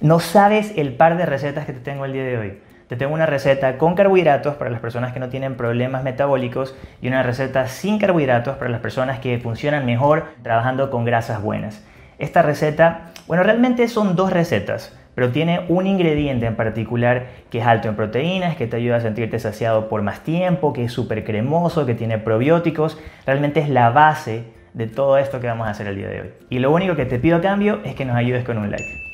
No 0.00 0.20
sabes 0.20 0.72
el 0.76 0.94
par 0.94 1.16
de 1.16 1.26
recetas 1.26 1.66
que 1.66 1.72
te 1.72 1.80
tengo 1.80 2.04
el 2.04 2.12
día 2.12 2.22
de 2.22 2.38
hoy. 2.38 2.58
Te 2.86 2.94
tengo 2.94 3.12
una 3.12 3.26
receta 3.26 3.78
con 3.78 3.96
carbohidratos 3.96 4.54
para 4.54 4.70
las 4.70 4.80
personas 4.80 5.12
que 5.12 5.18
no 5.18 5.28
tienen 5.28 5.56
problemas 5.56 6.04
metabólicos 6.04 6.76
y 7.02 7.08
una 7.08 7.24
receta 7.24 7.66
sin 7.66 7.98
carbohidratos 7.98 8.56
para 8.58 8.70
las 8.70 8.80
personas 8.80 9.18
que 9.18 9.40
funcionan 9.40 9.84
mejor 9.84 10.26
trabajando 10.44 10.90
con 10.90 11.04
grasas 11.04 11.42
buenas. 11.42 11.84
Esta 12.20 12.42
receta, 12.42 13.10
bueno, 13.26 13.42
realmente 13.42 13.88
son 13.88 14.14
dos 14.14 14.32
recetas, 14.32 14.96
pero 15.16 15.30
tiene 15.30 15.62
un 15.68 15.88
ingrediente 15.88 16.46
en 16.46 16.54
particular 16.54 17.26
que 17.50 17.58
es 17.58 17.66
alto 17.66 17.88
en 17.88 17.96
proteínas, 17.96 18.54
que 18.54 18.68
te 18.68 18.76
ayuda 18.76 18.96
a 18.96 19.00
sentirte 19.00 19.40
saciado 19.40 19.88
por 19.88 20.02
más 20.02 20.20
tiempo, 20.20 20.72
que 20.72 20.84
es 20.84 20.92
súper 20.92 21.24
cremoso, 21.24 21.86
que 21.86 21.94
tiene 21.96 22.18
probióticos. 22.18 23.00
Realmente 23.26 23.58
es 23.58 23.68
la 23.68 23.90
base 23.90 24.44
de 24.74 24.86
todo 24.86 25.18
esto 25.18 25.40
que 25.40 25.48
vamos 25.48 25.66
a 25.66 25.70
hacer 25.70 25.88
el 25.88 25.96
día 25.96 26.08
de 26.08 26.20
hoy. 26.20 26.30
Y 26.50 26.60
lo 26.60 26.70
único 26.70 26.94
que 26.94 27.04
te 27.04 27.18
pido 27.18 27.38
a 27.38 27.40
cambio 27.40 27.80
es 27.84 27.96
que 27.96 28.04
nos 28.04 28.14
ayudes 28.14 28.44
con 28.44 28.58
un 28.58 28.70
like. 28.70 29.07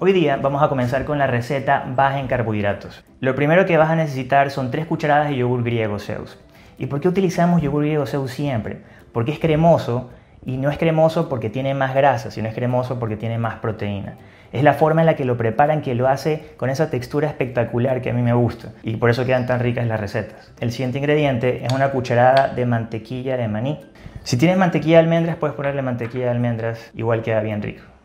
Hoy 0.00 0.12
día 0.12 0.36
vamos 0.36 0.62
a 0.62 0.68
comenzar 0.68 1.04
con 1.04 1.18
la 1.18 1.26
receta 1.26 1.82
baja 1.96 2.20
en 2.20 2.28
carbohidratos. 2.28 3.02
Lo 3.18 3.34
primero 3.34 3.66
que 3.66 3.76
vas 3.76 3.90
a 3.90 3.96
necesitar 3.96 4.52
son 4.52 4.70
3 4.70 4.86
cucharadas 4.86 5.28
de 5.28 5.34
yogur 5.34 5.64
griego 5.64 5.98
Zeus. 5.98 6.38
¿Y 6.78 6.86
por 6.86 7.00
qué 7.00 7.08
utilizamos 7.08 7.62
yogur 7.62 7.82
griego 7.82 8.06
Zeus 8.06 8.30
siempre? 8.30 8.82
Porque 9.10 9.32
es 9.32 9.40
cremoso 9.40 10.10
y 10.46 10.56
no 10.56 10.70
es 10.70 10.78
cremoso 10.78 11.28
porque 11.28 11.50
tiene 11.50 11.74
más 11.74 11.96
grasa, 11.96 12.30
sino 12.30 12.46
es 12.46 12.54
cremoso 12.54 13.00
porque 13.00 13.16
tiene 13.16 13.38
más 13.38 13.56
proteína. 13.56 14.14
Es 14.52 14.62
la 14.62 14.74
forma 14.74 15.00
en 15.00 15.06
la 15.06 15.16
que 15.16 15.24
lo 15.24 15.36
preparan 15.36 15.82
que 15.82 15.96
lo 15.96 16.06
hace 16.06 16.54
con 16.58 16.70
esa 16.70 16.90
textura 16.90 17.26
espectacular 17.26 18.00
que 18.00 18.10
a 18.10 18.14
mí 18.14 18.22
me 18.22 18.34
gusta 18.34 18.68
y 18.84 18.98
por 18.98 19.10
eso 19.10 19.26
quedan 19.26 19.46
tan 19.46 19.58
ricas 19.58 19.84
las 19.88 19.98
recetas. 19.98 20.52
El 20.60 20.70
siguiente 20.70 20.98
ingrediente 20.98 21.64
es 21.64 21.72
una 21.72 21.90
cucharada 21.90 22.54
de 22.54 22.66
mantequilla 22.66 23.36
de 23.36 23.48
maní. 23.48 23.80
Si 24.22 24.36
tienes 24.36 24.58
mantequilla 24.58 24.98
de 24.98 25.02
almendras 25.02 25.34
puedes 25.38 25.56
ponerle 25.56 25.82
mantequilla 25.82 26.26
de 26.26 26.30
almendras, 26.30 26.88
igual 26.94 27.22
queda 27.22 27.40
bien 27.40 27.60
rico 27.62 27.97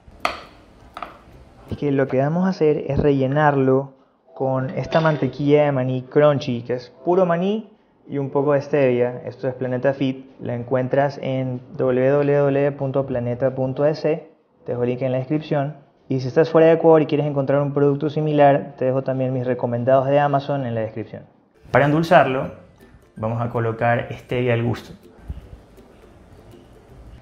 que 1.80 1.92
lo 1.92 2.08
que 2.08 2.20
vamos 2.20 2.46
a 2.46 2.50
hacer 2.50 2.84
es 2.88 3.00
rellenarlo 3.00 3.94
con 4.34 4.70
esta 4.72 5.00
mantequilla 5.02 5.66
de 5.66 5.72
maní 5.72 6.02
crunchy, 6.04 6.64
que 6.64 6.74
es 6.74 6.90
puro 7.06 7.26
maní 7.26 7.70
y 8.08 8.18
un 8.18 8.30
poco 8.30 8.54
de 8.54 8.62
stevia. 8.62 9.22
Esto 9.26 9.48
es 9.48 9.56
Planeta 9.56 9.94
Fit. 9.94 10.26
La 10.40 10.56
encuentras 10.56 11.20
en 11.22 11.62
www.planeta.es. 11.78 14.02
Te 14.02 14.30
dejo 14.66 14.84
el 14.84 14.90
link 14.90 15.02
en 15.02 15.12
la 15.12 15.18
descripción. 15.20 15.76
Y 16.10 16.20
si 16.20 16.28
estás 16.28 16.50
fuera 16.50 16.68
de 16.68 16.74
Ecuador 16.74 17.02
y 17.02 17.06
quieres 17.06 17.26
encontrar 17.26 17.62
un 17.62 17.74
producto 17.74 18.10
similar, 18.10 18.76
te 18.78 18.84
dejo 18.86 19.04
también 19.04 19.34
mis 19.34 19.48
recomendados 19.48 20.08
de 20.08 20.20
Amazon 20.20 20.66
en 20.66 20.76
la 20.76 20.82
descripción. 20.82 21.24
Para 21.72 21.86
endulzarlo, 21.86 22.52
vamos 23.16 23.42
a 23.42 23.50
colocar 23.50 24.10
stevia 24.12 24.54
al 24.54 24.64
gusto. 24.64 24.94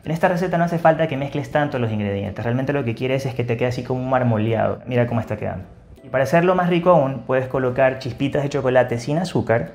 En 0.03 0.09
esta 0.11 0.27
receta 0.27 0.57
no 0.57 0.63
hace 0.63 0.79
falta 0.79 1.07
que 1.07 1.15
mezcles 1.15 1.51
tanto 1.51 1.77
los 1.77 1.91
ingredientes, 1.91 2.43
realmente 2.43 2.73
lo 2.73 2.83
que 2.83 2.95
quieres 2.95 3.27
es 3.27 3.35
que 3.35 3.43
te 3.43 3.55
quede 3.55 3.69
así 3.69 3.83
como 3.83 4.01
un 4.01 4.09
marmoleado. 4.09 4.79
Mira 4.87 5.05
cómo 5.05 5.19
está 5.19 5.37
quedando. 5.37 5.65
Y 6.03 6.09
para 6.09 6.23
hacerlo 6.23 6.55
más 6.55 6.69
rico 6.69 6.89
aún, 6.89 7.19
puedes 7.27 7.47
colocar 7.47 7.99
chispitas 7.99 8.41
de 8.41 8.49
chocolate 8.49 8.97
sin 8.97 9.19
azúcar 9.19 9.73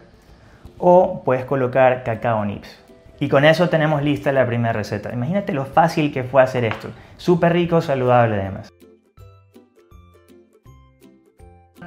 o 0.78 1.22
puedes 1.24 1.44
colocar 1.44 2.02
cacao 2.02 2.44
nips. 2.44 2.76
Y 3.20 3.28
con 3.28 3.44
eso 3.44 3.68
tenemos 3.68 4.02
lista 4.02 4.32
la 4.32 4.44
primera 4.46 4.72
receta. 4.72 5.12
Imagínate 5.12 5.52
lo 5.52 5.64
fácil 5.64 6.12
que 6.12 6.24
fue 6.24 6.42
hacer 6.42 6.64
esto. 6.64 6.88
Súper 7.16 7.52
rico, 7.52 7.80
saludable 7.80 8.40
además. 8.40 8.68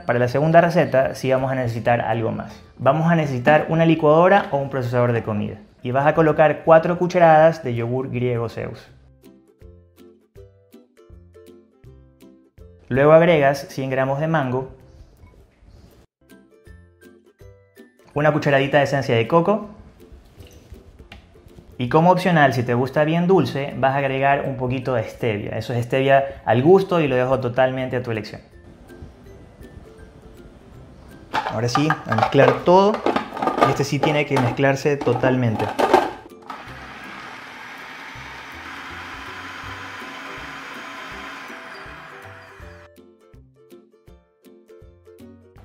Para 0.06 0.18
la 0.18 0.30
segunda 0.30 0.62
receta 0.62 1.14
sí 1.14 1.30
vamos 1.30 1.52
a 1.52 1.56
necesitar 1.56 2.00
algo 2.00 2.32
más. 2.32 2.64
Vamos 2.78 3.12
a 3.12 3.16
necesitar 3.16 3.66
una 3.68 3.86
licuadora 3.86 4.46
o 4.52 4.58
un 4.58 4.70
procesador 4.70 5.12
de 5.12 5.24
comida 5.24 5.58
y 5.84 5.92
vas 5.92 6.06
a 6.08 6.14
colocar 6.14 6.64
4 6.64 6.98
cucharadas 6.98 7.64
de 7.64 7.76
yogur 7.76 8.10
griego 8.10 8.50
Zeus. 8.50 8.88
Luego 12.88 13.12
agregas 13.14 13.68
100 13.70 13.90
gramos 13.90 14.20
de 14.20 14.28
mango, 14.28 14.72
una 18.14 18.34
cucharadita 18.34 18.80
de 18.80 18.84
esencia 18.86 19.16
de 19.16 19.28
coco 19.28 19.70
y 21.78 21.88
como 21.88 22.12
opcional, 22.12 22.54
si 22.54 22.64
te 22.64 22.74
gusta 22.74 23.06
bien 23.06 23.26
dulce, 23.26 23.74
vas 23.78 23.94
a 23.94 24.00
agregar 24.00 24.44
un 24.46 24.58
poquito 24.58 24.96
de 24.96 25.04
stevia. 25.06 25.52
Eso 25.52 25.74
es 25.74 25.86
stevia 25.86 26.42
al 26.44 26.62
gusto 26.62 27.00
y 27.00 27.08
lo 27.08 27.16
dejo 27.16 27.40
totalmente 27.40 27.96
a 27.96 28.04
tu 28.04 28.12
elección. 28.12 28.42
Ahora 31.52 31.70
sí, 31.70 31.88
a 32.06 32.16
mezclar 32.16 32.66
todo 32.66 32.94
este 33.68 33.84
sí 33.84 34.00
tiene 34.00 34.26
que 34.26 34.40
mezclarse 34.40 34.96
totalmente. 34.98 35.66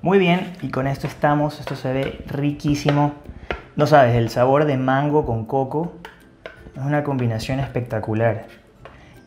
Muy 0.05 0.19
bien, 0.19 0.53
y 0.61 0.69
con 0.71 0.87
esto 0.87 1.07
estamos, 1.07 1.61
esto 1.61 1.77
se 1.77 1.93
ve 1.93 2.25
riquísimo. 2.27 3.15
No 3.75 3.87
sabes, 3.87 4.15
el 4.17 4.29
sabor 4.29 4.67
de 4.67 4.77
mango 4.77 5.25
con 5.25 5.47
coco 5.47 5.95
es 6.77 6.83
una 6.85 7.03
combinación 7.03 7.59
espectacular. 7.59 8.47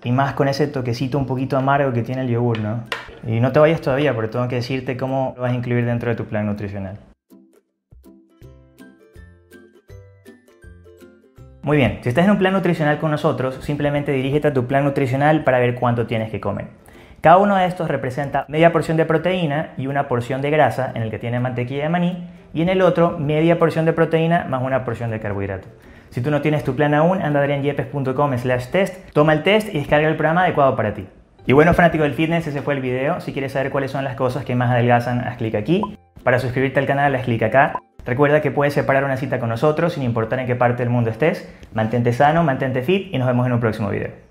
Y 0.04 0.12
más 0.12 0.36
con 0.36 0.48
ese 0.48 0.68
toquecito 0.68 1.18
un 1.18 1.26
poquito 1.26 1.58
amargo 1.58 1.92
que 1.94 2.04
tiene 2.04 2.22
el 2.22 2.28
yogur, 2.28 2.60
¿no? 2.60 2.84
Y 3.26 3.40
no 3.40 3.52
te 3.52 3.60
vayas 3.60 3.82
todavía 3.82 4.14
porque 4.14 4.30
tengo 4.30 4.48
que 4.48 4.58
decirte 4.58 4.96
cómo 4.98 5.34
lo 5.36 5.42
vas 5.42 5.52
a 5.52 5.56
incluir 5.56 5.84
dentro 5.84 6.12
de 6.12 6.16
tu 6.16 6.26
plan 6.26 6.46
nutricional. 6.46 7.00
Muy 11.68 11.76
bien, 11.76 12.00
si 12.02 12.08
estás 12.08 12.24
en 12.24 12.32
un 12.32 12.38
plan 12.38 12.54
nutricional 12.54 12.98
con 12.98 13.12
nosotros, 13.12 13.56
simplemente 13.56 14.14
dirígete 14.14 14.48
a 14.48 14.54
tu 14.54 14.68
plan 14.68 14.86
nutricional 14.86 15.44
para 15.44 15.60
ver 15.60 15.76
cuánto 15.76 16.08
tienes 16.08 16.32
que 16.32 16.40
comer. 16.40 16.68
Cada 17.20 17.36
uno 17.36 17.58
de 17.58 17.66
estos 17.66 17.90
representa 17.90 18.46
media 18.48 18.72
porción 18.72 18.96
de 18.96 19.04
proteína 19.04 19.74
y 19.76 19.88
una 19.88 20.08
porción 20.08 20.42
de 20.42 20.50
grasa 20.50 20.94
en 20.96 21.02
el 21.02 21.12
que 21.12 21.20
tiene 21.20 21.42
mantequilla 21.42 21.84
de 21.84 21.90
maní 21.90 22.26
y 22.54 22.62
en 22.62 22.70
el 22.70 22.82
otro 22.82 23.20
media 23.20 23.60
porción 23.60 23.84
de 23.84 23.92
proteína 23.92 24.46
más 24.46 24.64
una 24.64 24.86
porción 24.86 25.12
de 25.12 25.20
carbohidrato. 25.20 25.68
Si 26.10 26.22
tú 26.22 26.32
no 26.32 26.40
tienes 26.40 26.64
tu 26.64 26.74
plan 26.74 26.94
aún, 26.94 27.22
anda 27.22 27.42
a 27.42 28.38
slash 28.38 28.68
test, 28.68 29.12
toma 29.12 29.34
el 29.34 29.44
test 29.44 29.68
y 29.68 29.80
descarga 29.80 30.08
el 30.08 30.16
programa 30.16 30.44
adecuado 30.44 30.78
para 30.78 30.94
ti. 30.94 31.06
Y 31.48 31.52
bueno, 31.52 31.74
fanático 31.74 32.06
del 32.06 32.14
fitness, 32.14 32.48
ese 32.48 32.62
fue 32.62 32.76
el 32.76 32.80
video. 32.80 33.20
Si 33.20 33.34
quieres 33.34 33.52
saber 33.52 33.72
cuáles 33.72 33.92
son 33.92 34.06
las 34.06 34.16
cosas 34.16 34.46
que 34.46 34.56
más 34.56 34.72
adelgazan, 34.72 35.20
haz 35.20 35.36
clic 35.36 35.56
aquí. 35.56 35.82
Para 36.24 36.40
suscribirte 36.40 36.80
al 36.80 36.86
canal, 36.86 37.14
haz 37.14 37.26
clic 37.26 37.44
acá. 37.44 37.78
Recuerda 38.08 38.42
que 38.42 38.52
puedes 38.52 38.74
separar 38.74 39.04
una 39.04 39.18
cita 39.18 39.38
con 39.38 39.50
nosotros 39.50 39.94
sin 39.94 40.04
importar 40.04 40.40
en 40.40 40.48
qué 40.48 40.56
parte 40.56 40.82
del 40.82 40.90
mundo 40.90 41.10
estés. 41.10 41.48
Mantente 41.74 42.14
sano, 42.14 42.42
mantente 42.42 42.82
fit 42.82 43.14
y 43.14 43.18
nos 43.18 43.28
vemos 43.28 43.46
en 43.46 43.52
un 43.52 43.60
próximo 43.60 43.90
video. 43.90 44.27